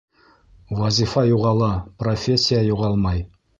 [0.79, 1.69] Вазифа юғала,
[2.01, 3.25] профессия юғалмай.